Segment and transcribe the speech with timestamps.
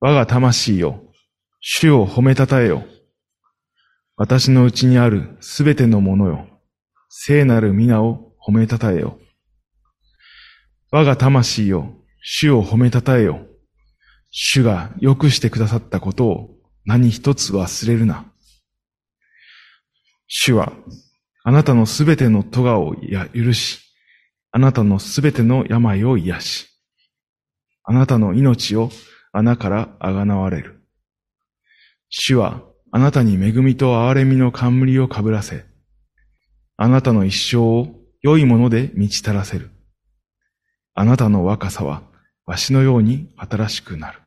[0.00, 1.00] 我が魂よ、
[1.60, 2.84] 主を褒めたたえよ。
[4.16, 6.46] 私のうちにあるすべてのものよ、
[7.08, 9.18] 聖なる皆を褒めたたえよ。
[10.90, 13.46] 我が魂よ、主を褒めたたえよ。
[14.30, 16.50] 主が良くしてくださったことを
[16.84, 18.24] 何一つ忘れるな。
[20.26, 20.72] 主は
[21.44, 22.96] あなたのすべての咎を
[23.34, 23.80] 許し、
[24.50, 26.68] あなたのすべての病を癒し、
[27.84, 28.90] あなたの命を
[29.36, 30.80] 穴からあがなわれる。
[32.08, 32.62] 主は
[32.92, 35.64] あなたに恵みと憐れみの冠をかぶらせ、
[36.76, 37.88] あなたの一生を
[38.22, 39.70] 良いもので満ち足らせる。
[40.94, 42.02] あなたの若さは
[42.46, 44.20] わしのように新しくなる。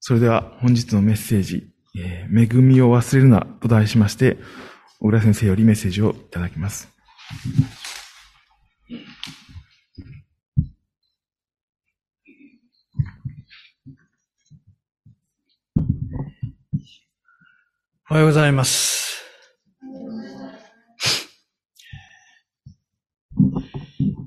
[0.00, 4.38] それでは本日のメッセージ、えー、恵みを忘れるなと題しまして、
[4.98, 6.88] 小倉先生よりメッセージをいただきます。
[18.08, 19.20] おはようございます。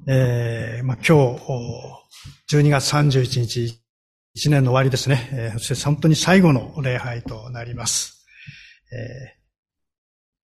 [0.05, 1.37] えーまあ、今
[2.49, 3.81] 日、12月31日、
[4.33, 5.29] 一年の終わりですね。
[5.31, 8.25] えー、そして本当に最後の礼拝となります。
[8.91, 9.39] えー、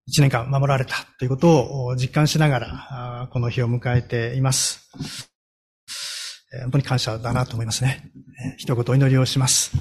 [0.06, 4.92] 一年間守られたということを実感しながら、この日を迎えています。
[6.54, 8.11] えー、本当に感謝だなと思いますね。
[8.58, 9.72] 一言お祈りをします。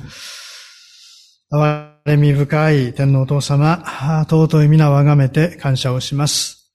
[2.05, 3.85] れみ深い天皇お父様、
[4.29, 6.73] 尊い皆をあがめて感謝をします。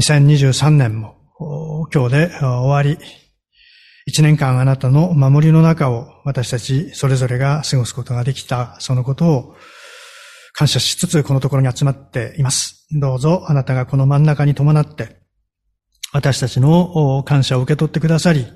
[0.00, 1.16] 2023年も
[1.92, 2.96] 今日で終わり、
[4.06, 9.56] 一年間あなたの守りの中を私たちそれぞれが過ごすことができた、そのことを
[10.54, 12.86] 感謝しつつこのところに集まっています。
[12.92, 15.22] どうぞあなたがこの真ん中に伴って
[16.12, 18.46] 私たちの感謝を受け取ってくださり、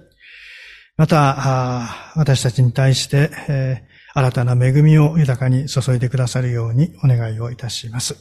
[0.97, 3.83] また私たちに対して、
[4.15, 8.17] 新たな恵みを豊かに注いでくださるようにお願いをいたします。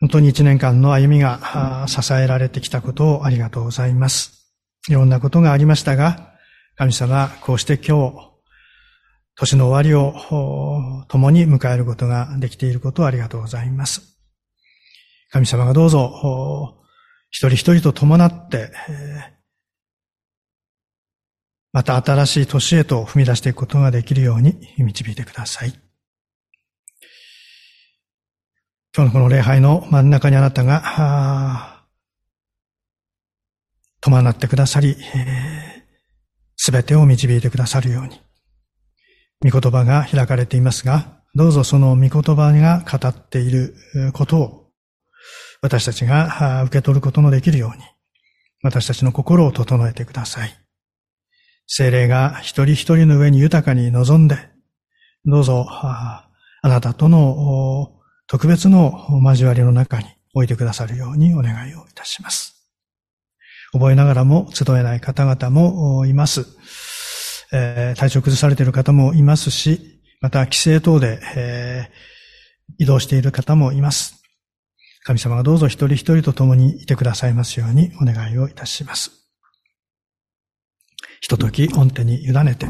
[0.00, 4.52] 本当に一年間の歩みが支えられてきたことをありがとうございます。
[4.88, 6.32] いろんなことがありましたが、
[6.76, 8.32] 神様、こうして今日、
[9.36, 14.18] 年の終わりを共に迎えることができていることをありがとうございます。
[15.30, 16.76] 神様がどうぞ、
[17.30, 18.70] 一人一人と伴って、
[21.72, 25.72] また新しい年へと踏み出していくことができるように導いてください。
[28.94, 31.86] 今日のこの礼拝の真ん中にあなたが、
[34.02, 34.96] 伴ってくださり、
[36.56, 38.20] すべてを導いてくださるように。
[39.50, 43.74] 御言葉が開かれていますが、どうぞその御言葉が語っている
[44.12, 44.70] ことを、
[45.62, 47.84] 私たちが受け取ることのできるように、
[48.62, 50.61] 私たちの心を整えてください。
[51.66, 54.36] 精霊が一人一人の上に豊かに臨んで、
[55.24, 56.28] どうぞ、あ
[56.62, 57.92] なたとの
[58.26, 58.92] 特別の
[59.22, 62.52] 交わりの中に置いてくださるようにお願いをいたします。
[63.72, 66.46] 覚えながらも集えない方々もいます。
[67.52, 74.22] えー、体調崩されている方もいますし、また帰省等で、えー、移動している方もいます。
[75.04, 79.21] 神様がどうぞ一人一人と共にいてくださいますようにお願いをいたします。
[81.22, 82.66] ひととき御手に委ねて、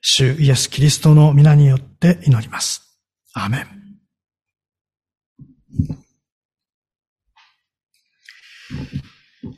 [0.00, 2.98] 主イエス・キリストの皆によって祈ります。
[3.34, 3.66] アーメン。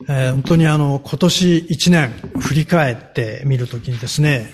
[0.09, 2.10] えー、本当にあの、今年一年
[2.41, 4.53] 振り返ってみるときにですね、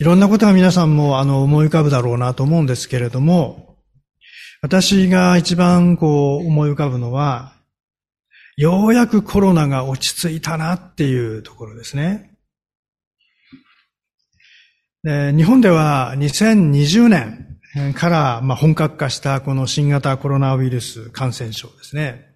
[0.00, 3.76] いろんなことが皆さんもあの思い浮かぶだろうなと思うんですけれども、
[4.60, 7.52] 私が一番こう思い浮かぶのは、
[8.56, 12.35] ようやくコロナが落ち着いたなっていうところですね。
[15.06, 22.26] 日本では2020年から、まあ、本格化したこの新型コロナウイルス感染症ですね。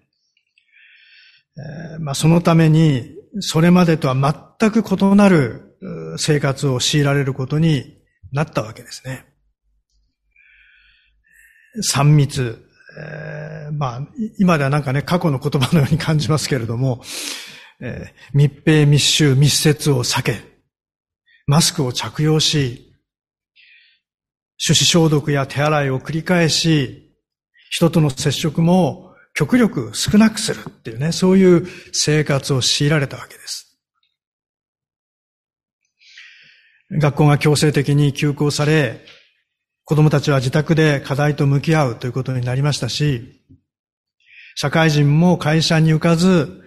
[1.57, 5.75] えー、まあ、そのために、それまでとは全く異なる
[6.17, 7.97] 生活を強いられることに
[8.31, 9.25] なったわけですね。
[11.81, 12.57] 三密、
[12.97, 14.07] えー、まあ、
[14.39, 17.01] 今ではなんかね、過去の言葉のように感じますけれども、
[17.81, 20.50] えー、密閉密集密接を避け、
[21.47, 22.93] マスクを着用し、
[24.63, 27.15] 手指消毒や手洗いを繰り返し、
[27.69, 33.79] 人との接触も極力少なくするっていうね、そういう生活を強いられたわけです。
[36.91, 38.99] 学校が強制的に休校され、
[39.85, 43.41] 子供たちは自宅で課題と向き合うということになりましたし、
[44.55, 46.61] 社会人も会社に行かず、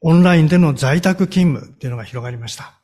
[0.00, 2.81] オンラインでの在宅勤務っていうのが広がりました。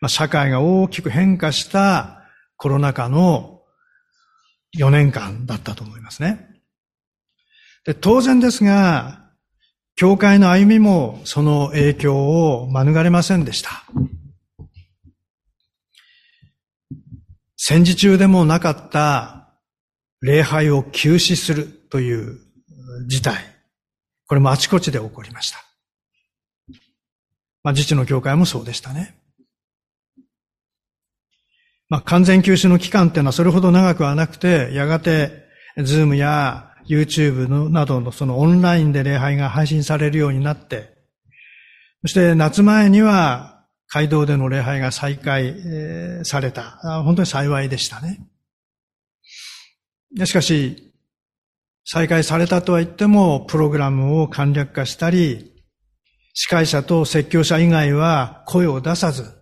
[0.00, 2.22] まあ、社会が大きく変化した
[2.56, 3.62] コロナ禍の
[4.76, 6.48] 4年間だったと思いますね。
[7.84, 9.28] で当然ですが、
[9.96, 13.84] 教会の歩みもその影響を免れませんでした。
[17.56, 19.48] 戦時中でもなかった
[20.20, 22.38] 礼拝を休止するという
[23.08, 23.36] 事態。
[24.26, 25.58] これもあちこちで起こりました。
[27.64, 29.18] まあ、自治の教会もそうでしたね。
[31.88, 35.46] まあ、完全休止の期間っていうのはそれほど長くはなくて、やがて、
[35.78, 40.96] ズームや YouTube のなどのそのオンラインで礼拝が配信されるようになって、
[42.02, 45.54] そして夏前には街道での礼拝が再開
[46.24, 46.78] された。
[47.04, 48.20] 本当に幸いでしたね。
[50.24, 50.92] しかし、
[51.84, 55.52] 再開されたとは言っても、プログラムを簡略化したり、
[56.34, 59.37] 司会者と説教者以外は声を出さず、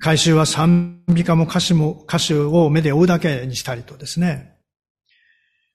[0.00, 4.56] 回収は賛美歌も歌詞も、歌手を目で追うだけにしたりとですね。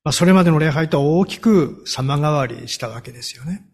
[0.03, 3.65] まあ、それまでの礼拝とは大きく様変わりしたわけですよね。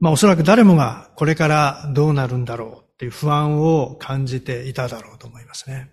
[0.00, 5.90] まあおそらく誰もがこれからどうなるんだろうっていう不安を感じていただろうと思いますね。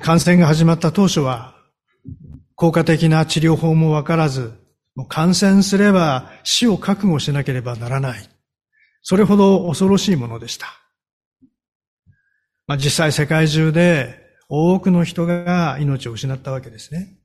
[0.00, 1.54] 感染が始まった当初は
[2.54, 4.54] 効果的な治療法もわからず、
[4.94, 8.31] もう感染すれば死を覚悟しなければならない。
[9.02, 10.66] それほど恐ろしいものでした。
[12.66, 17.18] まあ、実際世界中で多くの人が命を失ったわけですね。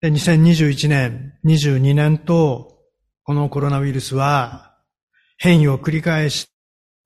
[0.00, 2.78] で2021年、22年と、
[3.22, 4.74] このコロナウイルスは
[5.36, 6.48] 変異を繰り返し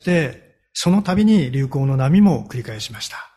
[0.05, 3.31] て、その度に流行の波も繰り返しました。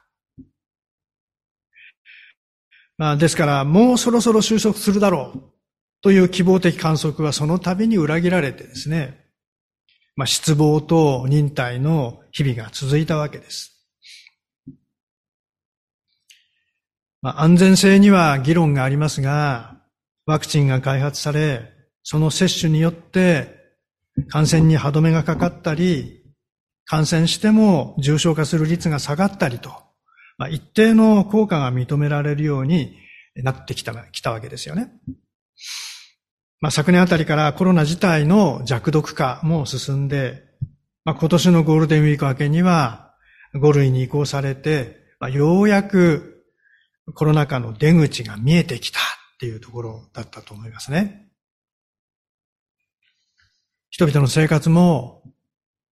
[2.98, 5.57] まあ、ですから、もうそろそろ収束するだろう
[6.02, 9.26] という希望的観測はその度に裏切られてですね、
[10.16, 13.78] まあ、失望と忍耐の日々が続いたわけです。
[17.22, 19.82] まあ、安全性には議論がありますが、
[20.26, 21.74] ワクチンが開発され、
[22.04, 23.56] その接種によって
[24.30, 26.24] 感染に歯止めがかかったり、
[26.86, 29.72] 感染しても重症化する率が下がったりと、
[30.38, 32.96] まあ、一定の効果が認められるように
[33.36, 34.92] なってきたきたわけですよね。
[36.60, 40.44] まあ、昨年あたりからコロナ自体の弱毒化も進んで、
[41.06, 43.14] まあ、今年のゴールデンウィーク明けには
[43.54, 46.44] 5類に移行されて、まあ、ようやく
[47.14, 49.04] コロナ禍の出口が見えてきたっ
[49.40, 51.28] ていうところだったと思いますね。
[53.90, 55.24] 人々の生活も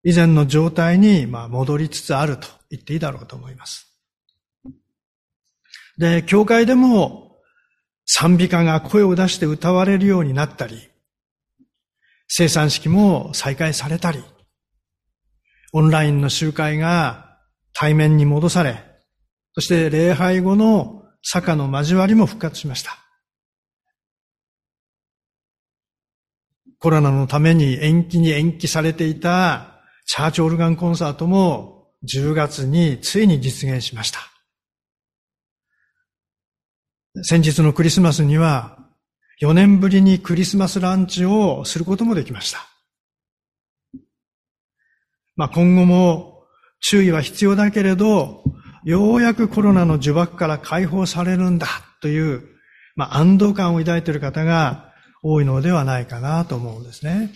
[0.02, 3.96] 以前の状態にまあ戻りつつあると言っていいだろうと思います。
[5.96, 7.25] で、教会でも
[8.06, 10.88] 賛美歌が声を出して歌われるようになったり、
[12.28, 14.22] 生産式も再開されたり、
[15.72, 17.38] オンラインの集会が
[17.72, 18.82] 対面に戻され、
[19.54, 22.96] そして礼拝後の坂の交わりも復活しました。
[26.78, 34.35] コロナのために延期に延期されていたチャーチオルガンコンサートも10月についに実現しました。
[37.22, 38.78] 先日のクリスマスには
[39.40, 42.66] 4年ぶりにクリスマスランチをすることもできました。
[45.36, 46.44] まあ、今後も
[46.80, 48.42] 注意は必要だけれど、
[48.84, 51.66] ようやくコロナの呪縛から解放されるんだ
[52.00, 52.44] という、
[52.94, 54.92] まあ、安堵感を抱いている方が
[55.22, 57.30] 多いのではないかなと思うんですね。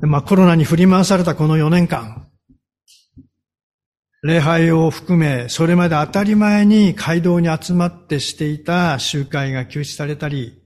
[0.00, 2.31] まあ、コロナに振り回されたこの4年間、
[4.24, 10.62] 礼拝を含め、それまで当たり前に街道に集まってしていた集会が休止されたり、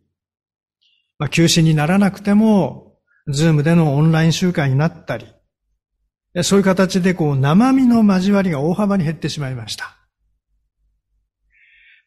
[1.18, 2.98] まあ、休止にならなくても、
[3.28, 5.26] ズームでのオンライン集会になったり、
[6.42, 9.96] そういう形でこう生身の交わりが大幅に減ってしまいました。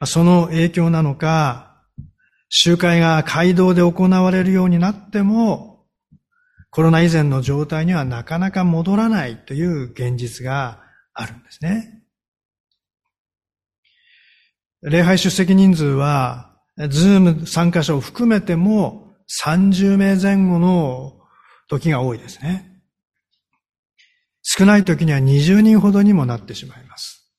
[0.06, 1.82] その影響なのか、
[2.50, 5.88] 集会が街道で行われるようになっても、
[6.70, 10.88] コロナ以前の状態にはなかなか戻らないという現実が
[11.20, 12.02] あるんですね。
[14.82, 16.58] 礼拝出席人数は、
[16.90, 21.20] ズーム参加者を含めても30名前後の
[21.68, 22.82] 時が多いですね。
[24.42, 27.30] 少ない時には20人ほどにもなってしまいます。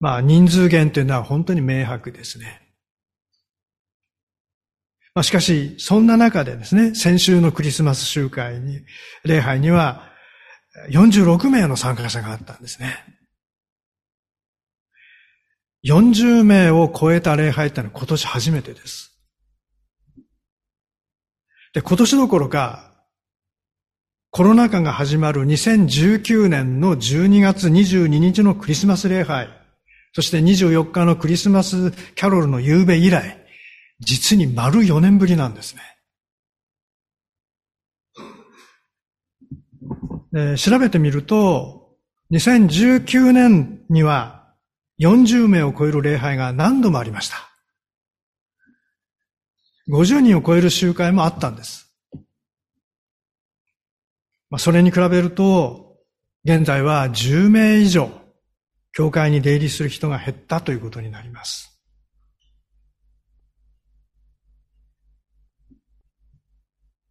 [0.00, 2.70] まあ人数減というのは本当に明白ですね。
[5.14, 8.80] まあ、しかし、そんな中でですね、先週のクリスマス集会に、
[9.24, 10.09] 礼拝には、
[10.88, 13.04] 46名の参加者があったんですね。
[15.84, 19.12] 40名を超えた礼拝ってのは今年初めてです。
[21.72, 22.90] で、今年どころか、
[24.30, 29.48] コロナ禍が始まる2019年の12月22日のクリスマス礼拝、
[30.12, 33.38] そして24日のクリスマスキャロルの夕べ以来、
[34.00, 35.82] 実に丸4年ぶりなんですね。
[40.32, 41.96] で調べてみると、
[42.30, 44.54] 2019年には
[45.00, 47.36] 40名を超える礼拝が何度もありました。
[49.88, 51.92] 50人を超える集会もあったんです。
[54.50, 55.96] まあ、それに比べると、
[56.44, 58.10] 現在は10名以上、
[58.92, 61.80] 教会に出入りする人が減ったということになります。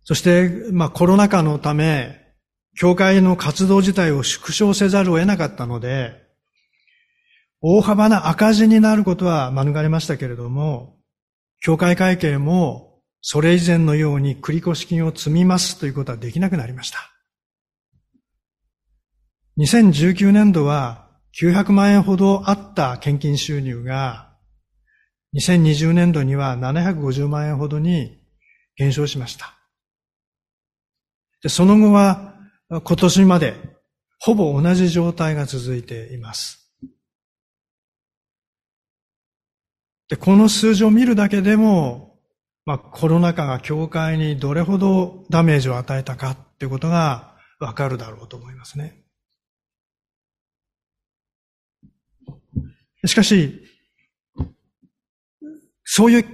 [0.03, 2.28] そして、まあコロナ禍のため、
[2.79, 6.13] 教会の活動自体を縮小せざるを得なかったので、
[7.59, 10.95] 大幅な赤字になることは免れましたけれども、
[11.59, 16.99] 教会会計もそれ以前のように繰越金を積みますということはできなくなりました。
[19.57, 21.09] 2019年度は
[21.41, 24.37] 900万円ほどあった献金収入が、
[25.35, 28.21] 2020年度には750万円ほどに
[28.77, 29.57] 減少しました。
[31.43, 32.28] でその後は
[32.69, 33.55] 今年まで
[34.19, 36.71] ほぼ同じ状態が続いています。
[40.07, 42.19] で、この数字を見るだけでも、
[42.65, 49.03] まあ、コロナ禍が教会にどれほどダメージを与えたかっていうことがわかるだろうと思いますね。
[53.05, 53.63] しかし、
[55.83, 56.25] そういう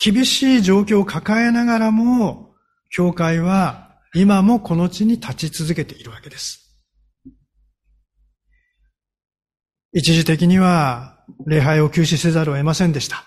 [0.00, 2.54] 厳しい状況を抱えながらも、
[2.90, 6.68] 教会は今もこの地に立ち続けているわけです。
[9.92, 13.24] 一時的には礼拝を休止せざるを得ませんでした。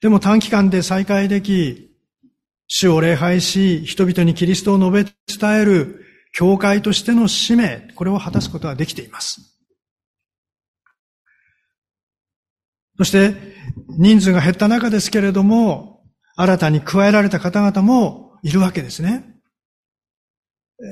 [0.00, 1.90] でも短期間で再開でき、
[2.66, 9.58] 主を礼拝し、人々にキリストを述べ伝える教会としての使命、これを果たすことができています。
[12.98, 13.34] そして、
[13.98, 16.02] 人数が減った中ですけれども、
[16.36, 19.37] 新たに加えられた方々もいるわけですね。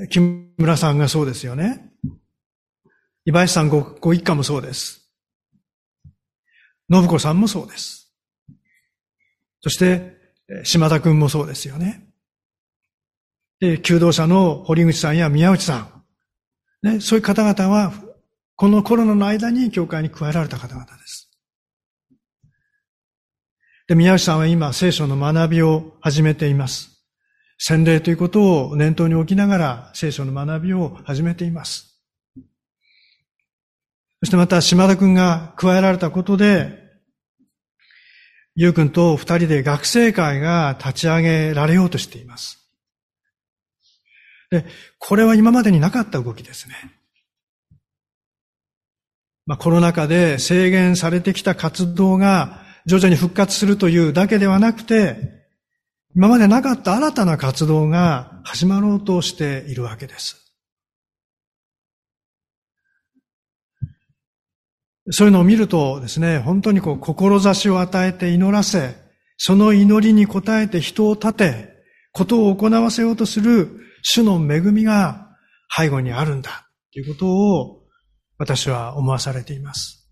[0.09, 0.19] 木
[0.57, 1.91] 村さんがそうですよね。
[3.25, 5.09] 岩井さんごご一家もそうです。
[6.91, 8.13] 信子さんもそうです。
[9.61, 10.17] そして、
[10.63, 12.07] 島田くんもそうですよね。
[13.59, 15.77] で、求道者の堀口さんや宮内さ
[16.83, 16.87] ん。
[16.87, 17.91] ね、そういう方々は、
[18.55, 21.29] このコロナの間に教会に加えられた方々です。
[23.87, 26.96] で、宮内さんは今、聖書の学びを始めています。
[27.57, 31.99] 洗礼ということを念頭に置きながら、聖書の学びを始めています。
[34.19, 36.87] そしてまた、島田くんが加えられたことで、
[38.55, 42.67] ゆうくんと二人で学生会が立ち上げられようとしています。
[44.49, 44.65] で、
[44.97, 46.75] これは今までになかった動きですね。
[49.45, 55.46] まあ、コロナ禍で制限されてきた活動が徐々に復活するというだけではなくて、
[56.17, 60.51] 今までなかった新たな活動が始まろうとしているわけです。
[65.11, 68.95] そういうのを見るとですね、本当にこう、志を与えて祈らせ、
[69.37, 71.69] その祈りに応えて人を立て、
[72.13, 75.37] ことを行わせようとする主の恵みが
[75.69, 77.83] 背後にあるんだということを
[78.39, 80.09] 私は思わされています。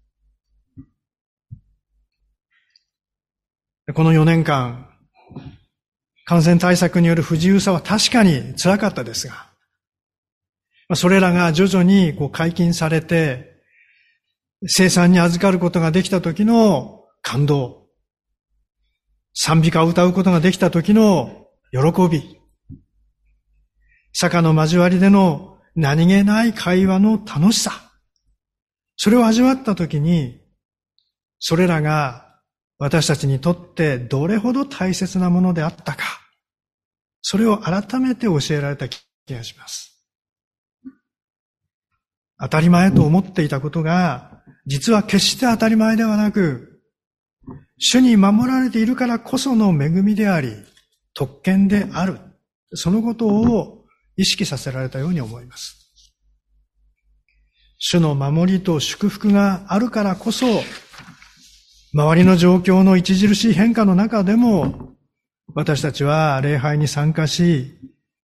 [3.95, 4.94] この4年間、
[6.25, 9.47] 感染対策による不自由さは確かに辛かったですが、
[10.95, 13.55] それらが徐々にこう解禁されて、
[14.67, 17.85] 生産に預かることができた時の感動、
[19.35, 22.39] 賛美歌を歌うことができた時の喜び、
[24.13, 27.71] 坂の交わりでの何気ない会話の楽しさ、
[28.97, 30.41] それを味わった時に、
[31.39, 32.24] それらが
[32.77, 36.03] 私たちにとってどれほど大切なものであったか、
[37.21, 40.03] それを改めて教えられた気がします。
[42.39, 46.81] 当たり前と思っていたことが、実は決して当たり前ではなく、
[47.77, 50.51] 主に守られているからこその恵みであり、
[51.13, 52.19] 特権である。
[52.73, 53.85] そのことを
[54.17, 55.93] 意識させられたように思います。
[57.77, 60.45] 主の守りと祝福があるからこそ、
[61.97, 64.97] 周りの状況の著しい変化の中でも、
[65.53, 67.79] 私たちは礼拝に参加し、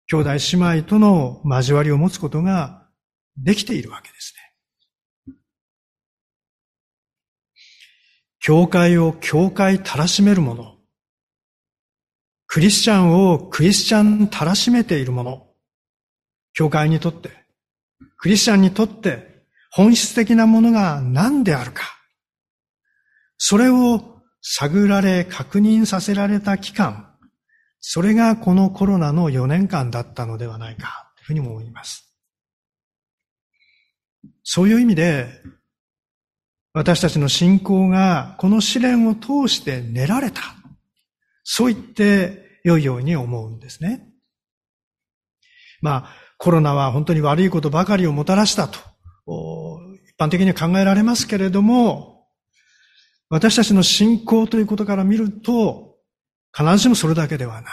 [0.07, 2.85] 兄弟姉妹との交わりを持つことが
[3.37, 4.33] できているわけです
[5.29, 5.35] ね。
[8.41, 10.75] 教会を教会たらしめるもの。
[12.47, 15.47] クリスチャンをクリスチャンたらしめているもの。
[16.51, 17.29] 教会にとって、
[18.17, 22.00] クリスチャンにとって本質的なものが何であるか。
[23.43, 27.07] それを探られ確認させられた期間、
[27.79, 32.15] それがこのコロナの4年間だったのではないか、というふうにも思います。
[34.43, 35.41] そういう意味で、
[36.73, 40.41] 私たちの信仰がこの試練を通して練られた。
[41.43, 44.07] そう言って良いように思うんですね。
[45.81, 48.77] まあ、コロナは本当に悪いことばかりをもたらしたと、
[50.05, 52.10] 一般的には考えられますけれども、
[53.31, 55.95] 私たちの信仰ということから見ると、
[56.53, 57.71] 必ずしもそれだけではない。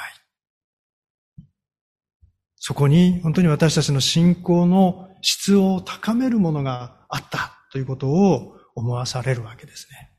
[2.55, 10.13] そこに本当に私たちの信仰の質を高めるものがあったということを思わされるわけですね。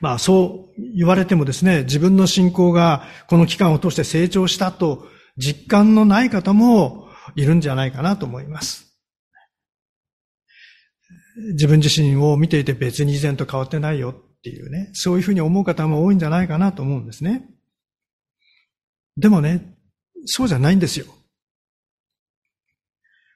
[0.00, 5.06] まあそう言われてもですね、自分の信仰がこの期間を通して成長したと
[5.36, 8.93] 実感のない方もいるんじゃないかなと思います。
[11.36, 17.48] 自分自身を見ていて別に以前と変わってないよっていうね、そういうふうに思う方も多いんじゃないかなと思うんですね。
[19.16, 19.76] でもね、
[20.26, 21.06] そうじゃないんですよ。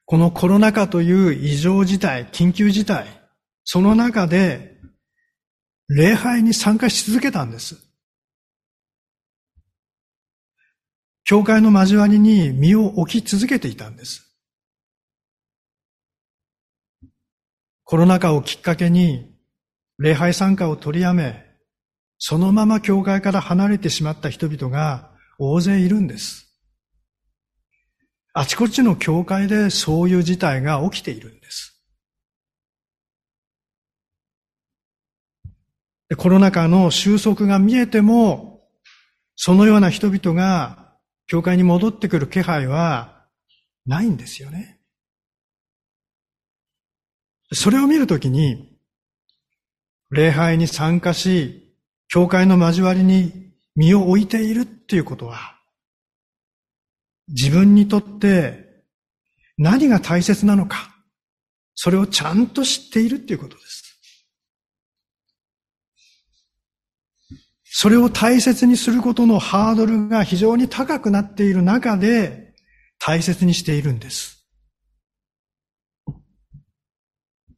[0.05, 3.07] このコロナ禍という異常事態、緊急事態、
[3.65, 4.79] その中で、
[5.89, 7.77] 礼拝に参加し続けたんです。
[11.25, 14.28] 教会の交わりに身を置き続けていたんです。
[17.91, 19.35] コロナ禍をきっかけに、
[19.97, 21.47] 礼拝参加を取りやめ、
[22.19, 26.53] そのまま教会から離れてしまった人々が大勢いるんです。
[28.35, 31.83] あちこちの教会でそういう事態が起きているんです。
[36.19, 38.69] コロナ禍の収束が見えても、
[39.35, 40.93] そのような人々が
[41.27, 43.25] 教会に戻ってくる気配は
[43.87, 44.78] ないんですよね。
[47.53, 48.77] それを見るときに、
[50.11, 51.75] 礼拝に参加し、
[52.09, 55.57] 教会の交わりに身を置いているっていうことは、
[57.29, 58.83] 自分にとって
[59.59, 60.95] 何が大切なのか、
[61.75, 63.79] それをちゃんと知っているっていうことです。
[67.65, 72.55] それを大切にすることのハードルが非常に高くなっている中で
[72.99, 74.38] 大切にしているんです。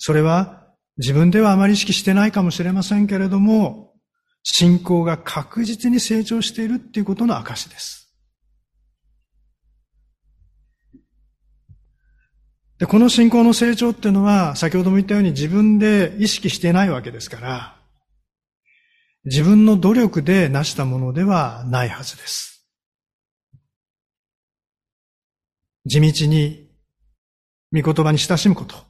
[0.02, 3.92] それは自分ではあまり意識してないかもしれませんけれども、
[4.42, 8.10] 信仰が確実に成長しているっていうことの証です。
[12.78, 17.76] で、この信仰の成長っていうのは、先ほども言ったように自分で意識してないわけですから、
[19.26, 22.66] 自分の努力で成したものではないはずです。
[25.84, 26.70] 地道に、
[27.70, 28.89] 御言葉に親しむこと。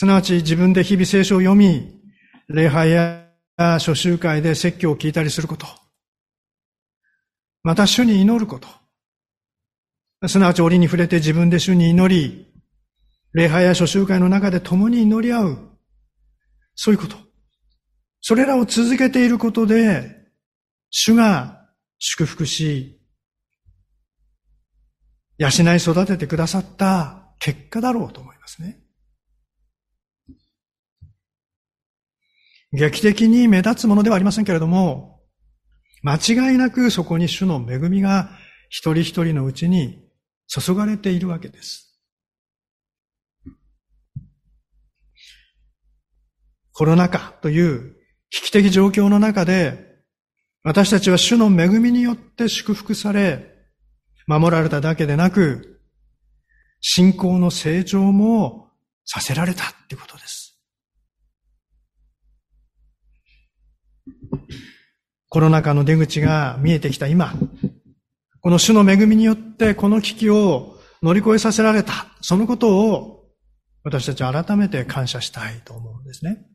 [0.00, 2.00] すなわち自分で日々聖書を読み、
[2.46, 5.66] 礼拝や初集会で説教を聞いたりすること。
[7.64, 10.28] また主に祈ること。
[10.28, 12.46] すなわち折に触れて自分で主に祈り、
[13.32, 15.58] 礼拝や初集会の中で共に祈り合う。
[16.76, 17.16] そういうこと。
[18.20, 20.28] それらを続けていることで、
[20.90, 21.66] 主が
[21.98, 23.00] 祝福し、
[25.38, 28.84] 養い育ててくださった結果だろうと思いますね。
[32.72, 35.20] 劇的に目立つものではありませんけれども、
[36.02, 38.30] 間違いなくそこに主の恵みが
[38.68, 40.04] 一人一人のうちに
[40.46, 41.88] 注がれているわけです。
[46.72, 47.96] コロナ禍という
[48.30, 49.88] 危機的状況の中で、
[50.62, 53.52] 私たちは主の恵みによって祝福され、
[54.26, 55.80] 守られただけでなく、
[56.80, 58.70] 信仰の成長も
[59.04, 60.47] させられたってことです。
[65.28, 67.34] コロナ禍の出口が見えてきた今、
[68.40, 73.18] この主の恵みによってこの危機を乗り越えさせられた、そのことを
[73.84, 76.46] 私たちは改めて感謝したいと思うんですね。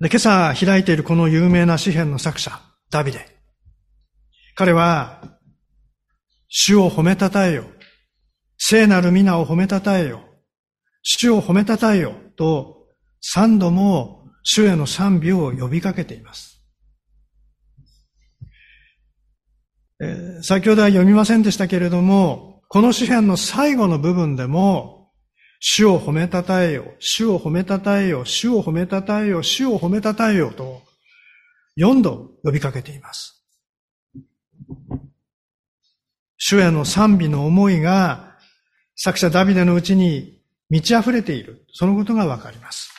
[0.00, 3.26] で、今朝開いているこの有名な詩篇の作者、ダビデ。
[4.56, 5.22] 彼は、
[6.48, 7.64] 主を褒めたたえよ。
[8.58, 10.22] 聖なる皆を褒めたたえよ。
[11.02, 12.14] 主を褒めたたえよ。
[12.36, 12.88] と、
[13.20, 16.62] 三度も主への賛美を呼びかけています。
[20.02, 25.10] えー、先ほどは読みませんでしたけれども、この詩篇の最後の部分でも、
[25.58, 30.82] 主を褒めたたえよ、主を褒めたたえよ、主を褒めたたえよ、主を褒めたたえよと、
[31.76, 33.44] 4度呼びかけています。
[36.38, 38.38] 主への賛美の思いが、
[38.96, 41.66] 作者ダビデのうちに満ち溢れている。
[41.72, 42.89] そのことがわかります。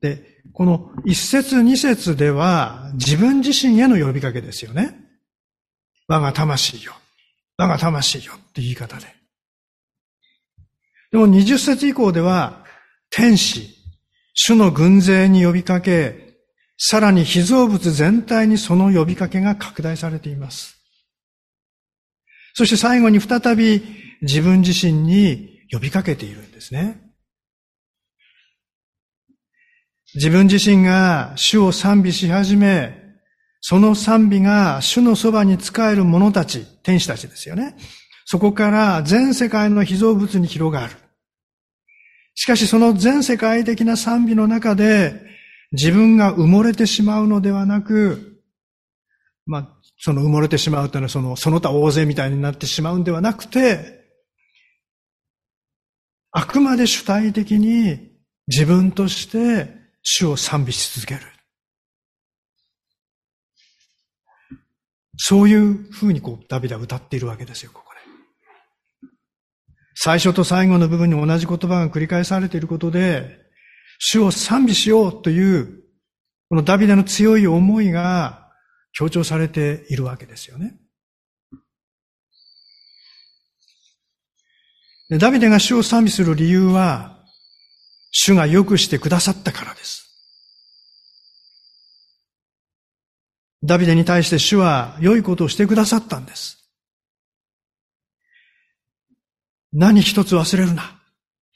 [0.00, 4.96] で、この一節二節では自分自身への呼びかけですよね。
[6.08, 6.94] 我が魂よ。
[7.56, 9.06] 我が魂よって言い方で。
[11.12, 12.64] でも二十節以降では
[13.10, 13.76] 天使、
[14.32, 16.30] 主の軍勢に呼びかけ、
[16.78, 20.76] さらに被造物全体にその呼びかけが拡大されています。
[22.54, 23.82] そして最後に再び
[24.22, 27.09] 自分自身に呼びかけているんですね。
[30.14, 32.98] 自分自身が主を賛美し始め、
[33.60, 37.76] その賛美が主のそばに仕える者たち、天使たちですよね。
[38.24, 40.94] そこから全世界の被造物に広がる。
[42.34, 45.20] しかしその全世界的な賛美の中で
[45.72, 48.40] 自分が埋もれてしまうのではなく、
[49.46, 49.68] まあ、
[49.98, 54.00] その埋もれてしまうというのはその、その他大勢みたいになってしまうんではなくて、
[56.32, 58.10] あくまで主体的に
[58.46, 61.20] 自分として主を賛美し続ける。
[65.16, 68.00] そういうふうにこう、ダビデは歌っているわけですよ、ここで。
[69.94, 73.38] 最初と最後の部分に同じ言葉が繰り返されていることで、
[73.98, 75.82] 主を賛美しようという、
[76.48, 78.50] このダビデの強い思いが
[78.92, 80.80] 強調されているわけですよね。
[85.18, 87.19] ダビデが主を賛美する理由は、
[88.10, 90.00] 主が良くしてくださったからです。
[93.62, 96.58] ダビデに対して主は良いことをしてくださったんです。
[99.72, 101.00] 何一つ忘れるな。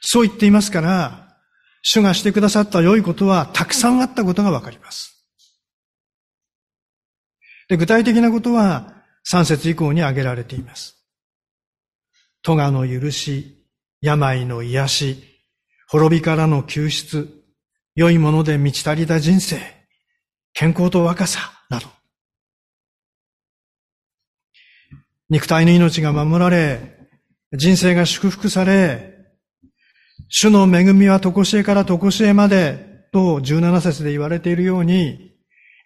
[0.00, 1.38] そう言っていますから、
[1.82, 5.26] 主がしてくださった良いことはたくさんあったことがわかります。
[7.68, 10.96] で具体的なことは3節以降に挙げられています。
[12.42, 13.66] 咎の許し、
[14.00, 15.33] 病の癒し、
[15.94, 17.44] 滅びからの救出、
[17.94, 19.60] 良いもので満ち足りた人生、
[20.52, 21.38] 健康と若さ
[21.70, 21.86] など。
[25.30, 26.98] 肉体の命が守られ、
[27.52, 29.18] 人生が祝福され、
[30.28, 35.36] 主の恵みは常しえから常しえまでと17節で言われているように、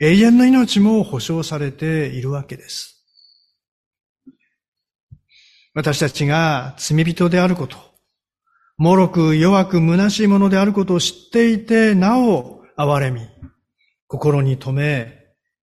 [0.01, 3.05] 永遠の命も保証されているわけです。
[5.75, 7.88] 私たちが罪人であること、
[8.79, 13.23] 脆く弱く虚しいものであることを知っていて、なお憐れみ、
[14.07, 14.81] 心に留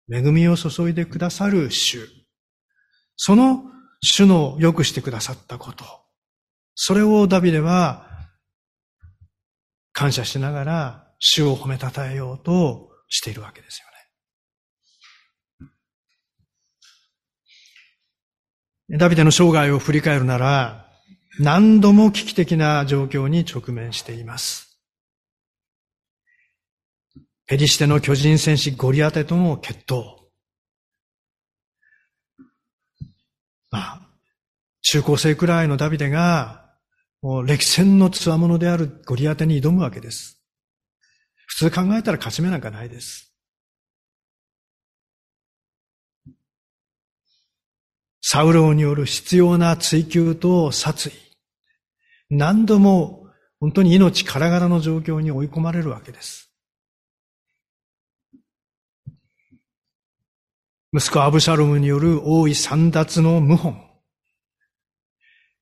[0.08, 2.08] め、恵みを注いでくださる主。
[3.16, 3.64] その
[4.00, 5.84] 主の良くしてくださったこと。
[6.74, 8.08] それをダビデは
[9.92, 15.68] 感謝しながら主を褒めたたえようとしているわけですよ
[18.90, 18.98] ね。
[18.98, 20.81] ダビデの生涯を振り返るなら、
[21.38, 24.78] 何度も危機的な状況に直面しています。
[27.46, 30.04] ペリシテの巨人戦士ゴリアテとの決闘。
[33.70, 34.00] まあ、
[34.82, 36.70] 中高生くらいのダビデが、
[37.22, 40.42] もう歴戦の強者であるゴリアテに挑むわけです。
[41.46, 43.32] 普通考えたら勝ち目なんかないです。
[48.20, 51.21] サウローによる必要な追求と殺意。
[52.34, 53.26] 何度も
[53.60, 56.50] 本当に命からがらの状況に追い込まれるわけです。
[60.94, 63.90] 息子アブシャロムによる王位散奪の謀反。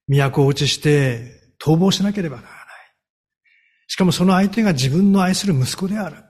[0.08, 2.60] 都落ちして逃亡しなければならない。
[3.88, 6.24] しかもその相手が自分の愛する息子である。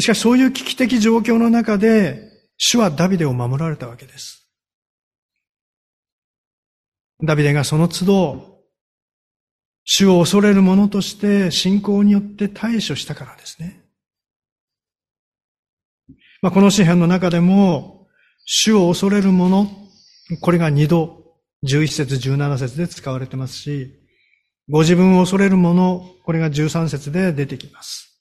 [0.00, 4.41] しかしそういう危機的状況の中で、主はダビデを守られたわけです。
[7.22, 8.62] ダビデがその都度、
[9.84, 13.80] 主を恐れる者として信仰によって対処したからですね。
[16.40, 18.08] まあ、この詩篇の中でも、
[18.44, 19.68] 主を恐れる者、
[20.40, 21.22] これが二度、
[21.64, 24.00] 11節17節で使われてますし、
[24.68, 28.20] ご自分を恐れる者、これが13節で出てきます。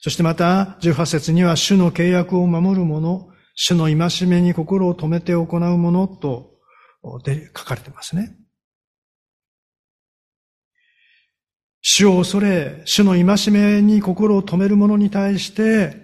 [0.00, 6.57] そしてまた、18節には、主の契約を守る者、主の戒めに心を止めて行う者と
[7.22, 8.36] で書かれてますね。
[11.80, 15.96] 主を恐れ、主の戒めに心を止める者に対して、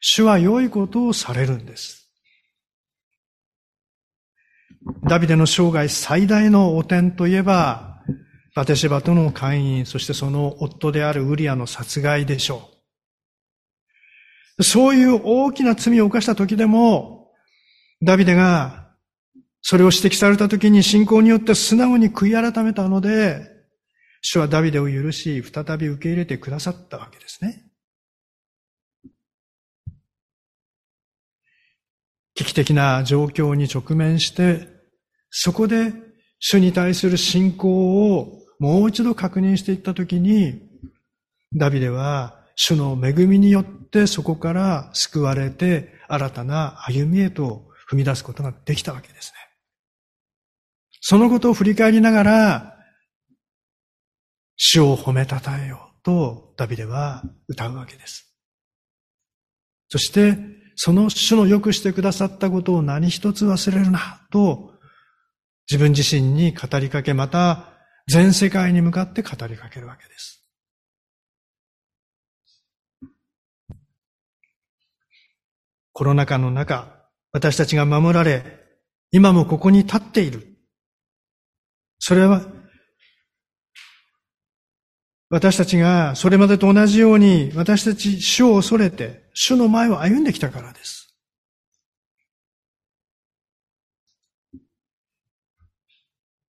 [0.00, 2.10] 主は良いことをされるんです。
[5.08, 8.02] ダビデの生涯最大の汚点といえば、
[8.54, 12.70] バテシバとの会員、そしてその夫であるウリアの殺害でしょ
[14.58, 14.64] う。
[14.64, 17.30] そういう大きな罪を犯した時でも、
[18.02, 18.85] ダビデが
[19.68, 23.50] それを指摘された時に信仰によって素直に悔い改めたので、
[24.22, 27.64] 主はダビデを許し、再び受け入れてくださったわけですね。
[32.36, 34.68] 危機的な状況に直面して、
[35.30, 35.92] そこで
[36.38, 40.62] 主に対する信仰をもう一度確認していったときに、
[41.56, 49.45] ダビデは主の恵みによってそこから救われて新たな歩みへと踏み出すことができたわけですね。
[51.08, 52.76] そのことを振り返りながら、
[54.56, 58.34] 主を褒めたたえようとダビデは歌うわけです。
[59.88, 60.36] そして、
[60.74, 64.72] その主の良くしてくださったことを何一つ忘れるなと
[65.70, 67.68] 自分自身に語りかけ、また
[68.08, 70.44] 全世界に向かって語りかけるわけです。
[75.92, 78.64] コロナ禍の中、私たちが守られ、
[79.12, 80.55] 今もここに立っている。
[81.98, 82.46] それは
[85.28, 91.06] 私たちがそれまでと同じように私たち主を恐れて主の前を歩んできたからです。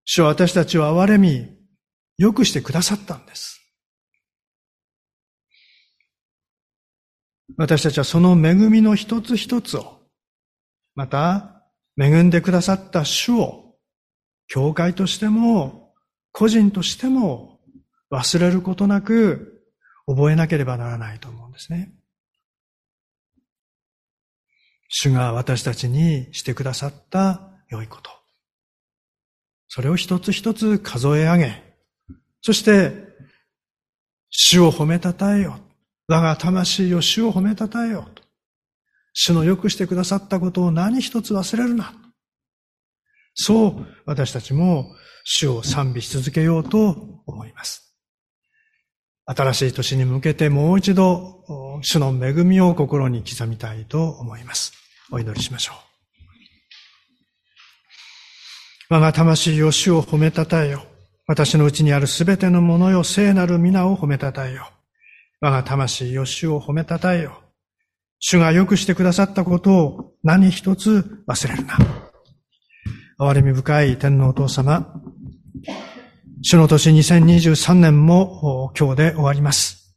[0.09, 1.47] 主は私たちを憐れみ、
[2.17, 3.61] 良くしてくださったんです。
[7.57, 9.99] 私たちはその恵みの一つ一つを、
[10.95, 11.63] また、
[11.99, 13.66] 恵んでくださった主を、
[14.47, 15.93] 教会としても、
[16.31, 17.59] 個人としても
[18.11, 19.63] 忘れることなく
[20.05, 21.93] 覚えなければならないと思うんですね。
[24.89, 28.09] 主が私たちにしてくださった良いこと。
[29.67, 31.67] それを一つ一つ数え上げ、
[32.41, 33.07] そして、
[34.29, 35.59] 主を褒めたたえよ。
[36.07, 38.07] 我が魂を主を褒めたたえよ。
[39.13, 41.93] 主の良くしてくださったことを何一つ忘れるな。
[43.39, 47.93] そう私たちも主を賛美し続けようと思います。
[49.25, 51.43] 新しい年に向けてもう一度、
[51.81, 54.73] 主の恵みを心に刻みたいと思います。
[55.11, 55.87] お祈りしましょう。
[58.89, 60.83] 我が魂を主を褒めたたえよ。
[61.27, 64.71] 私のうちにあるすべてのものよ、聖なる皆を褒めたたえよ。
[65.41, 67.43] 我が魂を主を褒めたたえよ。
[68.19, 72.06] 主が良くしてくださったことを何一つ忘れるな。
[73.19, 74.93] 憐れみ深い天皇お父様、
[76.43, 79.95] 主の年2023年も今日で終わります。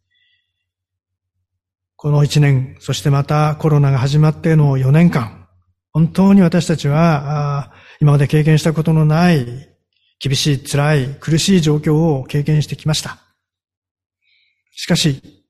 [1.97, 5.47] この1年、そしてまたコロナが始まっての4年間、
[5.93, 9.45] 本当に私たちは今まで経験したことのない
[10.19, 13.19] 厳しい辛い苦しい状況を経験してきました。
[14.73, 15.45] しかし、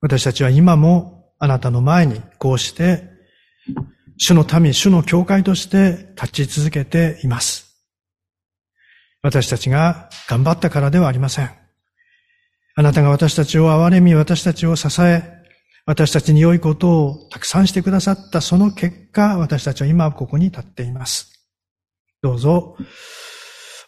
[0.00, 3.15] 私たちは今もあなたの前にこうして
[4.18, 7.66] 主の民、主の教会として立ち続けています。
[9.22, 11.50] 私たちが頑張ったからではありません。
[12.76, 15.22] あなたが私たちを憐れみ、私たちを支え、
[15.86, 21.32] 私たちに良いことをたくさんしてくださったその結果、私たちは今ここに立っています。
[22.22, 22.76] どうぞ、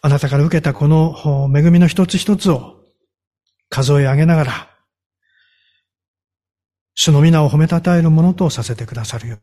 [0.01, 2.85] あなたから受けたこの恵みの一つ一つを
[3.69, 4.69] 数え上げながら、
[6.95, 9.39] 主の皆を褒めたたえるものとさせてくださるよ、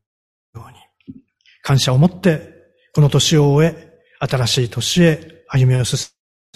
[1.66, 2.54] 感謝を持って
[2.94, 6.08] この年を終え、新しい年へ歩みを進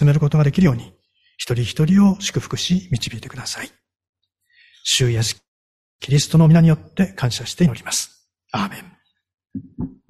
[0.03, 0.93] めることができるように、
[1.37, 3.69] 一人一人を祝福し、導いてください。
[4.85, 5.43] 主イエス、
[5.99, 8.25] キリストの皆によって感謝して祈ります。
[8.53, 10.00] アーメン。